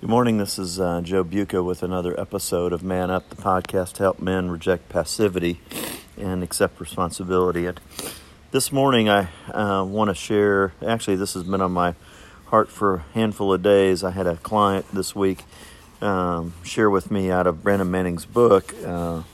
Good 0.00 0.08
morning. 0.08 0.38
This 0.38 0.58
is 0.58 0.80
uh, 0.80 1.02
Joe 1.02 1.22
Buca 1.24 1.62
with 1.62 1.82
another 1.82 2.18
episode 2.18 2.72
of 2.72 2.82
Man 2.82 3.10
Up, 3.10 3.28
the 3.28 3.36
podcast 3.36 3.92
to 3.94 4.04
help 4.04 4.18
men 4.18 4.50
reject 4.50 4.88
passivity 4.88 5.60
and 6.16 6.42
accept 6.42 6.80
responsibility. 6.80 7.66
And 7.66 7.78
this 8.50 8.72
morning, 8.72 9.10
I 9.10 9.28
uh, 9.52 9.84
want 9.84 10.08
to 10.08 10.14
share. 10.14 10.72
Actually, 10.84 11.16
this 11.16 11.34
has 11.34 11.42
been 11.42 11.60
on 11.60 11.72
my 11.72 11.94
heart 12.46 12.70
for 12.70 12.94
a 12.94 13.04
handful 13.12 13.52
of 13.52 13.62
days. 13.62 14.02
I 14.02 14.12
had 14.12 14.26
a 14.26 14.38
client 14.38 14.86
this 14.90 15.14
week 15.14 15.44
um, 16.00 16.54
share 16.64 16.88
with 16.88 17.10
me 17.10 17.30
out 17.30 17.46
of 17.46 17.62
Brennan 17.62 17.90
Manning's 17.90 18.24
book, 18.24 18.74
uh, 18.82 19.24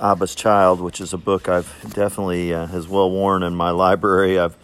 Abba's 0.00 0.36
Child, 0.36 0.80
which 0.80 1.00
is 1.00 1.12
a 1.12 1.18
book 1.18 1.48
I've 1.48 1.92
definitely 1.92 2.54
uh, 2.54 2.66
has 2.66 2.86
well 2.86 3.10
worn 3.10 3.42
in 3.42 3.56
my 3.56 3.70
library. 3.70 4.38
I've 4.38 4.56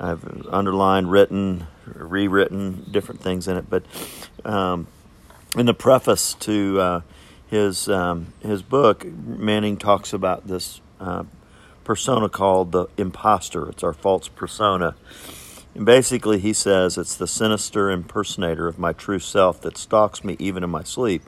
I've 0.00 0.46
underlined, 0.48 1.10
written, 1.10 1.68
rewritten 1.86 2.86
different 2.90 3.22
things 3.22 3.48
in 3.48 3.56
it, 3.56 3.70
but 3.70 3.82
um, 4.44 4.88
in 5.56 5.66
the 5.66 5.74
preface 5.74 6.34
to 6.34 6.80
uh, 6.80 7.00
his 7.48 7.88
um, 7.88 8.32
his 8.40 8.62
book, 8.62 9.04
Manning 9.04 9.76
talks 9.76 10.12
about 10.12 10.46
this 10.46 10.80
uh, 11.00 11.24
persona 11.84 12.28
called 12.28 12.72
the 12.72 12.86
imposter. 12.96 13.68
It's 13.68 13.82
our 13.82 13.92
false 13.92 14.28
persona. 14.28 14.94
And 15.74 15.84
basically, 15.84 16.38
he 16.38 16.52
says 16.52 16.96
it's 16.98 17.16
the 17.16 17.26
sinister 17.26 17.90
impersonator 17.90 18.66
of 18.66 18.78
my 18.78 18.92
true 18.92 19.18
self 19.18 19.60
that 19.62 19.76
stalks 19.76 20.24
me 20.24 20.36
even 20.38 20.64
in 20.64 20.70
my 20.70 20.82
sleep. 20.82 21.22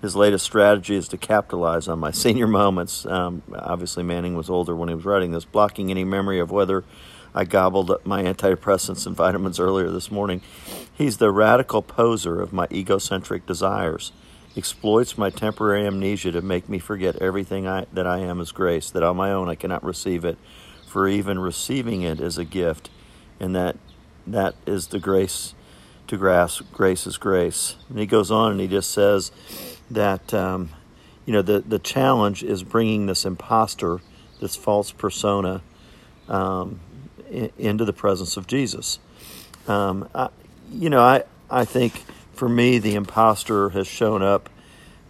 His 0.00 0.16
latest 0.16 0.44
strategy 0.44 0.96
is 0.96 1.06
to 1.08 1.16
capitalize 1.16 1.86
on 1.86 1.98
my 1.98 2.10
senior 2.24 2.48
moments. 2.48 3.06
Um, 3.06 3.42
obviously, 3.54 4.02
Manning 4.02 4.36
was 4.36 4.50
older 4.50 4.74
when 4.74 4.88
he 4.88 4.94
was 4.94 5.04
writing 5.04 5.30
this, 5.30 5.44
blocking 5.44 5.90
any 5.90 6.04
memory 6.04 6.40
of 6.40 6.50
whether 6.50 6.84
I 7.34 7.44
gobbled 7.44 7.90
up 7.90 8.04
my 8.04 8.22
antidepressants 8.22 9.06
and 9.06 9.16
vitamins 9.16 9.58
earlier 9.58 9.90
this 9.90 10.10
morning. 10.10 10.42
He's 10.92 11.16
the 11.16 11.30
radical 11.30 11.82
poser 11.82 12.40
of 12.40 12.52
my 12.52 12.66
egocentric 12.70 13.46
desires, 13.46 14.12
exploits 14.56 15.16
my 15.16 15.30
temporary 15.30 15.86
amnesia 15.86 16.30
to 16.32 16.42
make 16.42 16.68
me 16.68 16.78
forget 16.78 17.16
everything 17.16 17.66
I, 17.66 17.86
that 17.92 18.06
I 18.06 18.18
am 18.18 18.40
as 18.40 18.52
grace, 18.52 18.90
that 18.90 19.02
on 19.02 19.16
my 19.16 19.32
own 19.32 19.48
I 19.48 19.54
cannot 19.54 19.82
receive 19.82 20.24
it, 20.24 20.36
for 20.86 21.08
even 21.08 21.38
receiving 21.38 22.02
it 22.02 22.20
is 22.20 22.36
a 22.36 22.44
gift, 22.44 22.90
and 23.40 23.56
that 23.56 23.76
that 24.26 24.54
is 24.66 24.88
the 24.88 24.98
grace 24.98 25.54
to 26.06 26.16
grasp. 26.18 26.62
Grace 26.72 27.06
is 27.06 27.16
grace. 27.16 27.76
And 27.88 27.98
he 27.98 28.06
goes 28.06 28.30
on 28.30 28.52
and 28.52 28.60
he 28.60 28.68
just 28.68 28.90
says 28.90 29.32
that, 29.90 30.34
um, 30.34 30.70
you 31.24 31.32
know, 31.32 31.42
the, 31.42 31.60
the 31.60 31.78
challenge 31.78 32.42
is 32.42 32.62
bringing 32.62 33.06
this 33.06 33.24
imposter, 33.24 34.00
this 34.40 34.54
false 34.54 34.92
persona, 34.92 35.62
um, 36.28 36.80
into 37.58 37.84
the 37.84 37.92
presence 37.92 38.36
of 38.36 38.46
Jesus. 38.46 38.98
Um, 39.66 40.08
I, 40.14 40.28
you 40.70 40.90
know, 40.90 41.00
I, 41.00 41.24
I 41.50 41.64
think 41.64 42.04
for 42.32 42.48
me, 42.48 42.78
the 42.78 42.94
imposter 42.94 43.70
has 43.70 43.86
shown 43.86 44.22
up 44.22 44.48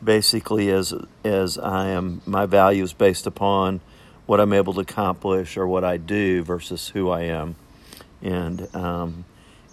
basically 0.03 0.70
as 0.70 0.93
as 1.25 1.59
I 1.59 1.89
am 1.89 2.20
my 2.27 2.47
value 2.47 2.83
is 2.83 2.93
based 2.93 3.27
upon 3.27 3.81
what 4.27 4.41
I'm 4.41 4.53
able 4.53 4.75
to 4.75 4.81
accomplish 4.81 5.56
or 5.56 5.67
what 5.67 5.84
I 5.84 5.97
do 5.97 6.43
versus 6.43 6.89
who 6.89 7.11
I 7.11 7.23
am. 7.23 7.56
And 8.20 8.75
um, 8.75 9.25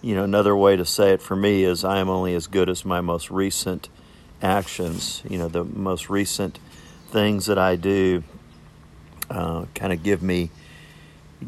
you 0.02 0.16
know, 0.16 0.24
another 0.24 0.56
way 0.56 0.76
to 0.76 0.86
say 0.86 1.12
it 1.12 1.22
for 1.22 1.36
me 1.36 1.64
is 1.64 1.84
I 1.84 1.98
am 2.00 2.10
only 2.10 2.34
as 2.36 2.48
good 2.48 2.70
as 2.70 2.86
my 2.86 3.02
most 3.02 3.30
recent 3.30 3.90
actions. 4.42 5.22
You 5.28 5.38
know, 5.38 5.48
the 5.48 5.64
most 5.64 6.10
recent 6.10 6.60
things 7.10 7.48
that 7.48 7.58
I 7.58 7.76
do 7.76 8.24
uh, 9.30 9.66
kind 9.76 9.92
of 9.92 10.04
give 10.04 10.22
me 10.22 10.52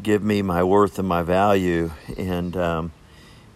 give 0.00 0.22
me 0.22 0.42
my 0.42 0.62
worth 0.62 0.98
and 0.98 1.08
my 1.08 1.22
value. 1.22 1.90
And, 2.16 2.56
um, 2.56 2.92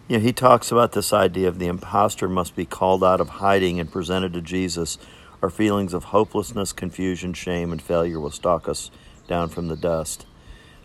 you 0.07 0.17
know, 0.17 0.23
he 0.23 0.33
talks 0.33 0.71
about 0.71 0.91
this 0.91 1.13
idea 1.13 1.47
of 1.47 1.59
the 1.59 1.67
impostor 1.67 2.27
must 2.27 2.55
be 2.55 2.65
called 2.65 3.03
out 3.03 3.21
of 3.21 3.29
hiding 3.29 3.79
and 3.79 3.91
presented 3.91 4.33
to 4.33 4.41
Jesus. 4.41 4.97
Our 5.41 5.49
feelings 5.49 5.93
of 5.93 6.05
hopelessness, 6.05 6.73
confusion, 6.73 7.33
shame, 7.33 7.71
and 7.71 7.81
failure 7.81 8.19
will 8.19 8.31
stalk 8.31 8.67
us 8.67 8.91
down 9.27 9.49
from 9.49 9.67
the 9.67 9.75
dust. 9.75 10.25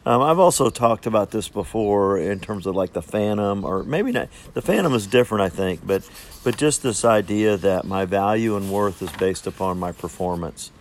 Um, 0.05 0.21
I've 0.21 0.41
also 0.41 0.69
talked 0.69 1.07
about 1.07 1.31
this 1.31 1.49
before 1.49 2.19
in 2.19 2.41
terms 2.41 2.67
of 2.67 2.75
like 2.75 2.93
the 2.93 3.03
phantom, 3.03 3.65
or 3.65 3.85
maybe 3.85 4.11
not. 4.11 4.29
The 4.53 4.63
phantom 4.63 4.95
is 4.95 5.07
different, 5.07 5.43
I 5.43 5.49
think, 5.49 5.87
but 5.87 6.09
but 6.43 6.57
just 6.57 6.83
this 6.83 7.05
idea 7.05 7.57
that 7.59 7.85
my 7.85 8.05
value 8.05 8.57
and 8.57 8.73
worth 8.73 9.01
is 9.01 9.13
based 9.13 9.47
upon 9.47 9.79
my 9.79 9.93
performance. 9.93 10.73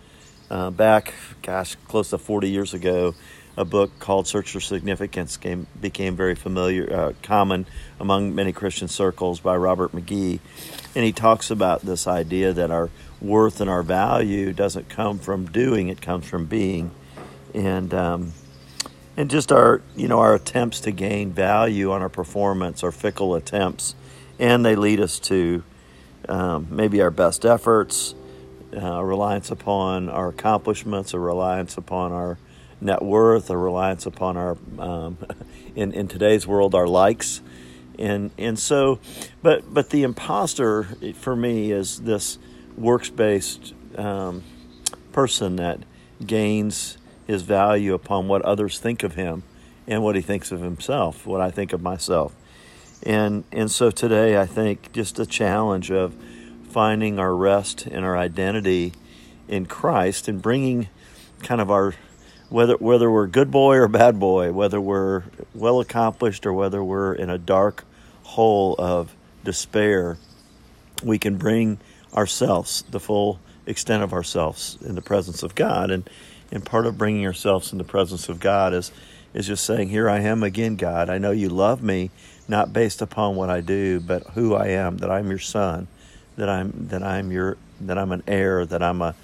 Uh, 0.50 0.70
back, 0.70 1.14
gosh, 1.40 1.76
close 1.86 2.10
to 2.10 2.18
40 2.18 2.50
years 2.50 2.74
ago, 2.74 3.14
a 3.56 3.64
book 3.64 3.98
called 3.98 4.26
Search 4.26 4.50
for 4.50 4.60
Significance 4.60 5.36
came, 5.36 5.66
became 5.80 6.16
very 6.16 6.34
familiar, 6.34 6.92
uh, 6.92 7.12
common 7.22 7.66
among 8.00 8.34
many 8.34 8.52
Christian 8.52 8.88
circles 8.88 9.40
by 9.40 9.56
Robert 9.56 9.92
McGee. 9.92 10.40
And 10.94 11.04
he 11.04 11.12
talks 11.12 11.50
about 11.50 11.82
this 11.82 12.06
idea 12.06 12.52
that 12.52 12.70
our 12.70 12.90
worth 13.20 13.60
and 13.60 13.68
our 13.68 13.82
value 13.82 14.52
doesn't 14.52 14.88
come 14.88 15.18
from 15.18 15.46
doing, 15.46 15.88
it 15.88 16.00
comes 16.00 16.26
from 16.26 16.46
being. 16.46 16.90
And, 17.54 17.92
um, 17.92 18.32
and 19.16 19.28
just 19.30 19.52
our, 19.52 19.82
you 19.94 20.08
know, 20.08 20.20
our 20.20 20.34
attempts 20.34 20.80
to 20.80 20.90
gain 20.90 21.32
value 21.32 21.92
on 21.92 22.00
our 22.00 22.08
performance 22.08 22.82
are 22.82 22.92
fickle 22.92 23.34
attempts. 23.34 23.94
And 24.38 24.64
they 24.64 24.76
lead 24.76 25.00
us 25.00 25.18
to 25.20 25.62
um, 26.28 26.68
maybe 26.70 27.02
our 27.02 27.10
best 27.10 27.44
efforts, 27.44 28.14
uh, 28.74 29.02
reliance 29.02 29.50
upon 29.50 30.08
our 30.08 30.28
accomplishments, 30.28 31.12
or 31.12 31.20
reliance 31.20 31.76
upon 31.76 32.12
our 32.12 32.38
net 32.82 33.02
worth, 33.02 33.48
a 33.50 33.56
reliance 33.56 34.06
upon 34.06 34.36
our, 34.36 34.56
um, 34.78 35.18
in, 35.76 35.92
in 35.92 36.08
today's 36.08 36.46
world, 36.46 36.74
our 36.74 36.86
likes. 36.86 37.40
And, 37.98 38.30
and 38.38 38.58
so, 38.58 38.98
but, 39.42 39.72
but 39.72 39.90
the 39.90 40.02
imposter 40.02 40.84
for 41.14 41.36
me 41.36 41.72
is 41.72 42.00
this 42.00 42.38
works 42.76 43.10
based 43.10 43.74
um, 43.96 44.42
person 45.12 45.56
that 45.56 45.80
gains 46.24 46.98
his 47.26 47.42
value 47.42 47.94
upon 47.94 48.28
what 48.28 48.42
others 48.42 48.78
think 48.78 49.02
of 49.02 49.14
him 49.14 49.42
and 49.86 50.02
what 50.02 50.16
he 50.16 50.22
thinks 50.22 50.52
of 50.52 50.60
himself, 50.60 51.26
what 51.26 51.40
I 51.40 51.50
think 51.50 51.72
of 51.72 51.82
myself. 51.82 52.34
And, 53.04 53.44
and 53.52 53.70
so 53.70 53.90
today, 53.90 54.38
I 54.38 54.46
think 54.46 54.92
just 54.92 55.18
a 55.18 55.26
challenge 55.26 55.90
of 55.90 56.14
finding 56.70 57.18
our 57.18 57.34
rest 57.34 57.86
and 57.86 58.04
our 58.04 58.16
identity 58.16 58.92
in 59.48 59.66
Christ 59.66 60.28
and 60.28 60.40
bringing 60.40 60.88
kind 61.42 61.60
of 61.60 61.70
our 61.70 61.94
whether 62.52 62.76
whether 62.76 63.10
we're 63.10 63.26
good 63.26 63.50
boy 63.50 63.76
or 63.76 63.88
bad 63.88 64.20
boy, 64.20 64.52
whether 64.52 64.80
we're 64.80 65.22
well 65.54 65.80
accomplished 65.80 66.44
or 66.44 66.52
whether 66.52 66.84
we're 66.84 67.14
in 67.14 67.30
a 67.30 67.38
dark 67.38 67.84
hole 68.24 68.74
of 68.78 69.14
despair, 69.42 70.18
we 71.02 71.18
can 71.18 71.36
bring 71.36 71.78
ourselves, 72.14 72.84
the 72.90 73.00
full 73.00 73.40
extent 73.64 74.02
of 74.02 74.12
ourselves, 74.12 74.76
in 74.84 74.94
the 74.94 75.00
presence 75.00 75.42
of 75.42 75.54
God. 75.54 75.90
And 75.90 76.08
and 76.50 76.62
part 76.62 76.84
of 76.84 76.98
bringing 76.98 77.26
ourselves 77.26 77.72
in 77.72 77.78
the 77.78 77.84
presence 77.84 78.28
of 78.28 78.38
God 78.38 78.74
is 78.74 78.92
is 79.32 79.46
just 79.46 79.64
saying, 79.64 79.88
"Here 79.88 80.10
I 80.10 80.20
am 80.20 80.42
again, 80.42 80.76
God. 80.76 81.08
I 81.08 81.16
know 81.16 81.30
you 81.30 81.48
love 81.48 81.82
me, 81.82 82.10
not 82.46 82.70
based 82.70 83.00
upon 83.00 83.34
what 83.34 83.48
I 83.48 83.62
do, 83.62 83.98
but 83.98 84.26
who 84.34 84.54
I 84.54 84.68
am. 84.68 84.98
That 84.98 85.10
I'm 85.10 85.30
your 85.30 85.38
son. 85.38 85.88
That 86.36 86.50
I'm 86.50 86.88
that 86.88 87.02
I'm 87.02 87.32
your 87.32 87.56
that 87.80 87.96
I'm 87.96 88.12
an 88.12 88.22
heir. 88.26 88.66
That 88.66 88.82
I'm 88.82 89.00
a 89.00 89.14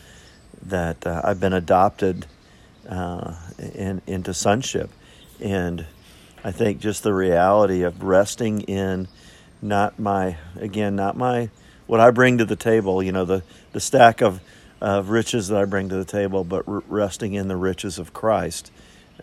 that 0.62 1.06
uh, 1.06 1.21
I've 1.22 1.41
been 1.41 1.53
adopted." 1.53 2.25
Uh, 2.88 3.34
in, 3.59 4.03
into 4.06 4.34
sonship. 4.34 4.91
And 5.41 5.87
I 6.43 6.53
think 6.53 6.81
just 6.81 7.03
the 7.03 7.15
reality 7.15 7.82
of 7.82 8.03
resting 8.03 8.62
in 8.62 9.09
not 9.60 9.99
my, 9.99 10.37
again, 10.56 10.97
not 10.97 11.16
my, 11.16 11.50
what 11.87 12.00
I 12.00 12.10
bring 12.10 12.38
to 12.38 12.44
the 12.44 12.56
table, 12.56 13.03
you 13.03 13.12
know, 13.12 13.25
the, 13.25 13.43
the 13.72 13.81
stack 13.81 14.21
of, 14.21 14.41
of 14.81 15.10
riches 15.10 15.49
that 15.49 15.59
I 15.59 15.65
bring 15.65 15.88
to 15.88 15.97
the 15.97 16.04
table, 16.04 16.44
but 16.44 16.62
resting 16.91 17.34
in 17.34 17.49
the 17.49 17.56
riches 17.56 17.99
of 17.99 18.12
Christ, 18.12 18.71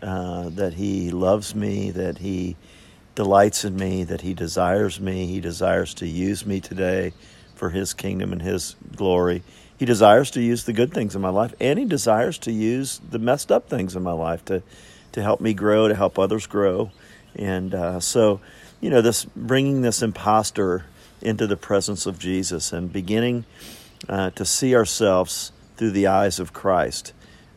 uh, 0.01 0.49
that 0.49 0.73
He 0.73 1.11
loves 1.11 1.55
me, 1.55 1.91
that 1.91 2.17
He 2.17 2.57
delights 3.13 3.63
in 3.63 3.75
me, 3.75 4.03
that 4.03 4.21
He 4.21 4.33
desires 4.33 4.99
me, 4.99 5.27
He 5.27 5.39
desires 5.39 5.93
to 5.95 6.07
use 6.07 6.45
me 6.45 6.59
today 6.59 7.13
for 7.55 7.69
His 7.69 7.93
kingdom 7.93 8.33
and 8.33 8.41
His 8.41 8.75
glory. 8.95 9.43
He 9.77 9.85
desires 9.85 10.31
to 10.31 10.41
use 10.41 10.63
the 10.63 10.73
good 10.73 10.93
things 10.93 11.15
in 11.15 11.21
my 11.21 11.29
life, 11.29 11.53
and 11.59 11.77
He 11.77 11.85
desires 11.85 12.37
to 12.39 12.51
use 12.51 13.01
the 13.09 13.19
messed 13.19 13.51
up 13.51 13.69
things 13.69 13.95
in 13.95 14.03
my 14.03 14.13
life 14.13 14.43
to 14.45 14.63
to 15.11 15.21
help 15.21 15.39
me 15.39 15.53
grow, 15.53 15.87
to 15.87 15.95
help 15.95 16.19
others 16.19 16.45
grow, 16.45 16.91
and 17.35 17.73
uh, 17.73 17.99
so 17.99 18.41
you 18.81 18.89
know 18.89 19.01
this 19.01 19.25
bringing 19.25 19.81
this 19.81 20.01
imposter 20.01 20.85
into 21.21 21.47
the 21.47 21.57
presence 21.57 22.05
of 22.05 22.19
Jesus 22.19 22.73
and 22.73 22.91
beginning 22.91 23.45
uh, 24.07 24.29
to 24.31 24.45
see 24.45 24.75
ourselves 24.75 25.51
through 25.77 25.91
the 25.91 26.07
eyes 26.07 26.39
of 26.39 26.53
Christ. 26.53 27.13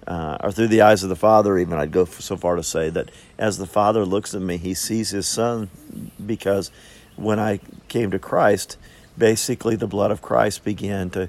Uh, 0.06 0.38
or 0.42 0.50
through 0.50 0.68
the 0.68 0.80
eyes 0.80 1.02
of 1.02 1.10
the 1.10 1.16
Father, 1.16 1.58
even 1.58 1.76
I'd 1.76 1.92
go 1.92 2.06
so 2.06 2.34
far 2.34 2.56
to 2.56 2.62
say 2.62 2.88
that 2.88 3.10
as 3.38 3.58
the 3.58 3.66
Father 3.66 4.06
looks 4.06 4.34
at 4.34 4.40
me, 4.40 4.56
He 4.56 4.72
sees 4.72 5.10
His 5.10 5.28
Son 5.28 5.68
because 6.24 6.70
when 7.16 7.38
I 7.38 7.60
came 7.88 8.10
to 8.12 8.18
Christ, 8.18 8.78
basically 9.18 9.76
the 9.76 9.86
blood 9.86 10.10
of 10.10 10.22
Christ 10.22 10.64
began 10.64 11.10
to 11.10 11.28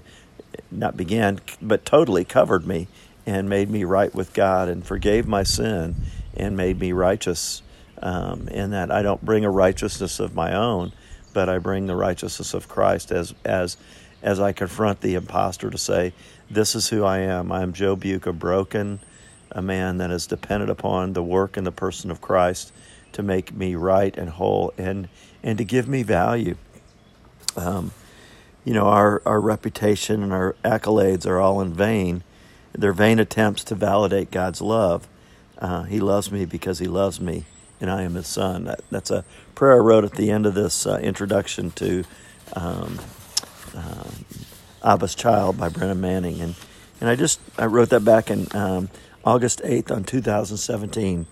not 0.72 0.98
began, 0.98 1.40
but 1.62 1.86
totally 1.86 2.26
covered 2.26 2.66
me 2.66 2.88
and 3.26 3.50
made 3.50 3.70
me 3.70 3.84
right 3.84 4.14
with 4.14 4.34
God 4.34 4.70
and 4.70 4.86
forgave 4.86 5.28
my 5.28 5.44
sin 5.44 5.96
and 6.36 6.56
made 6.56 6.80
me 6.80 6.92
righteous. 6.92 7.62
Um, 8.02 8.48
in 8.48 8.72
that 8.72 8.92
I 8.92 9.02
don't 9.02 9.24
bring 9.26 9.44
a 9.44 9.50
righteousness 9.50 10.22
of 10.22 10.34
my 10.34 10.56
own, 10.56 10.94
but 11.34 11.50
I 11.50 11.58
bring 11.58 11.86
the 11.86 11.98
righteousness 11.98 12.54
of 12.54 12.70
Christ 12.70 13.12
as 13.12 13.36
as 13.44 13.76
as 14.22 14.40
I 14.40 14.52
confront 14.52 15.02
the 15.02 15.16
imposter 15.16 15.70
to 15.70 15.78
say, 15.78 16.14
This 16.50 16.76
is 16.76 16.90
who 16.90 17.04
I 17.04 17.20
am. 17.20 17.52
I 17.52 17.62
am 17.62 17.74
Joe 17.74 17.96
Buca, 17.96 18.38
broken, 18.38 19.00
a 19.52 19.62
man 19.62 19.98
that 19.98 20.12
is 20.12 20.28
dependent 20.28 20.70
upon 20.70 21.14
the 21.14 21.24
work 21.24 21.58
and 21.58 21.66
the 21.66 21.72
person 21.72 22.12
of 22.12 22.22
Christ 22.22 22.72
to 23.14 23.24
make 23.24 23.54
me 23.54 23.76
right 23.76 24.16
and 24.18 24.30
whole 24.30 24.74
and, 24.78 25.10
and 25.44 25.58
to 25.58 25.64
give 25.64 25.88
me 25.88 26.04
value. 26.04 26.56
Um, 27.56 27.92
you 28.66 28.74
know, 28.74 28.86
our, 28.88 29.22
our 29.26 29.40
reputation 29.40 30.24
and 30.24 30.34
our 30.34 30.56
accolades 30.64 31.26
are 31.26 31.40
all 31.40 31.62
in 31.62 31.74
vain. 31.74 32.24
They're 32.74 32.94
vain 32.94 33.20
attempts 33.20 33.64
to 33.66 33.76
validate 33.76 34.32
God's 34.32 34.62
love. 34.62 35.08
Uh, 35.58 35.84
he 35.84 36.00
loves 36.00 36.32
me 36.32 36.46
because 36.46 36.80
He 36.80 36.88
loves 36.88 37.20
me, 37.20 37.46
and 37.82 37.90
I 37.90 38.04
am 38.04 38.16
His 38.16 38.28
son. 38.28 38.66
That, 38.66 38.82
that's 38.90 39.12
a 39.12 39.26
prayer 39.56 39.74
I 39.74 39.80
wrote 39.80 40.06
at 40.06 40.14
the 40.14 40.32
end 40.32 40.46
of 40.46 40.54
this 40.54 40.86
uh, 40.86 41.00
introduction 41.02 41.72
to 41.72 42.06
um, 42.54 43.00
uh, 43.76 44.10
Abba's 44.84 45.16
Child 45.16 45.58
by 45.58 45.70
Brennan 45.70 46.00
Manning, 46.00 46.40
and 46.42 46.56
and 47.02 47.10
I 47.10 47.16
just 47.16 47.40
I 47.58 47.66
wrote 47.66 47.90
that 47.90 48.06
back 48.06 48.30
in 48.30 48.48
um, 48.56 48.90
August 49.26 49.62
eighth 49.64 49.92
on 49.92 50.06
two 50.06 50.22
thousand 50.22 50.58
seventeen, 50.58 51.26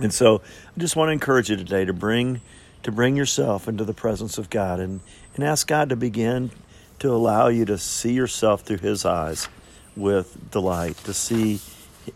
and 0.00 0.12
so 0.12 0.42
I 0.76 0.80
just 0.80 0.96
want 0.96 1.08
to 1.08 1.12
encourage 1.12 1.50
you 1.50 1.56
today 1.56 1.84
to 1.84 1.92
bring 1.92 2.40
to 2.82 2.92
bring 2.92 3.16
yourself 3.16 3.68
into 3.68 3.84
the 3.84 3.94
presence 3.94 4.38
of 4.38 4.50
God 4.50 4.80
and 4.80 5.00
and 5.34 5.44
ask 5.44 5.66
God 5.66 5.88
to 5.90 5.96
begin 5.96 6.50
to 6.98 7.10
allow 7.10 7.46
you 7.46 7.64
to 7.64 7.78
see 7.78 8.12
yourself 8.12 8.62
through 8.62 8.78
His 8.78 9.04
eyes 9.04 9.48
with 9.94 10.50
delight, 10.50 10.96
to 11.04 11.14
see 11.14 11.60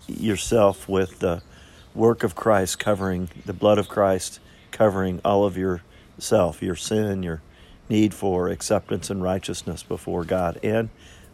yourself 0.08 0.88
with 0.88 1.20
the 1.20 1.42
work 1.94 2.24
of 2.24 2.34
Christ 2.34 2.78
covering 2.78 3.28
the 3.46 3.52
blood 3.52 3.78
of 3.78 3.88
Christ 3.88 4.40
covering 4.72 5.20
all 5.24 5.44
of 5.44 5.56
yourself, 5.56 6.62
your 6.62 6.74
sin, 6.74 7.22
your 7.22 7.42
need 7.88 8.14
for 8.14 8.48
acceptance 8.48 9.10
and 9.10 9.22
righteousness 9.22 9.82
before 9.82 10.24
God, 10.24 10.58
and 10.62 10.88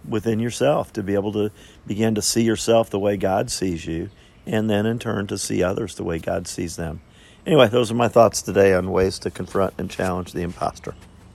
within 0.07 0.41
yourself 0.41 0.93
to 0.93 1.03
be 1.03 1.15
able 1.15 1.33
to 1.33 1.51
begin 1.87 2.15
to 2.17 2.23
see 2.23 2.43
yourself 2.43 2.91
the 2.91 2.99
way 2.99 3.17
God 3.17 3.51
sees 3.51 3.87
you, 3.87 4.11
and 4.45 4.69
then 4.69 4.85
in 4.85 4.99
turn 4.99 5.27
to 5.29 5.39
see 5.39 5.63
others 5.63 5.95
the 5.95 6.05
way 6.05 6.19
God 6.19 6.47
sees 6.47 6.77
them. 6.77 7.01
Anyway, 7.49 7.67
those 7.67 7.91
are 7.91 7.95
my 7.95 8.09
thoughts 8.09 8.43
today 8.43 8.75
on 8.75 8.91
ways 8.91 9.19
to 9.19 9.31
confront 9.31 9.73
and 9.79 9.91
challenge 9.91 10.35
the 10.35 10.43
imposter. 10.43 10.95